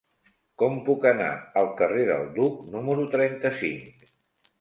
[0.59, 1.27] Com puc anar
[1.61, 4.09] al carrer del Duc número trenta-cinc?